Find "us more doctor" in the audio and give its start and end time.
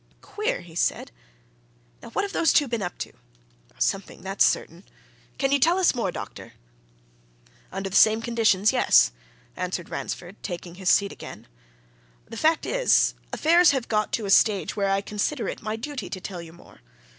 5.77-6.53